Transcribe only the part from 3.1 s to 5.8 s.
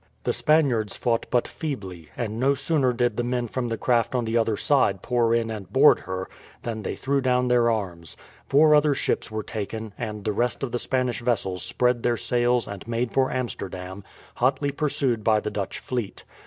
the men from the craft on the other side pour in and